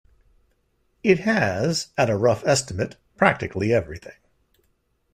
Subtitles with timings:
[1.03, 4.17] It has, at a rough estimate, practically everything.